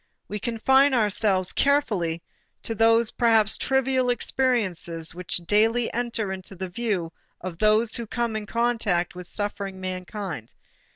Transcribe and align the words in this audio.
We 0.27 0.39
confine 0.39 0.95
ourselves 0.95 1.53
carefully 1.53 2.23
to 2.63 2.73
those 2.73 3.11
perhaps 3.11 3.55
trivial 3.55 4.09
experiences 4.09 5.13
which 5.13 5.35
daily 5.45 5.93
enter 5.93 6.31
into 6.31 6.55
the 6.55 6.69
view 6.69 7.13
of 7.39 7.59
those 7.59 7.93
who 7.95 8.07
come 8.07 8.35
in 8.35 8.47
contact 8.47 9.13
with 9.13 9.27
suffering 9.27 9.79
mankind. 9.79 10.55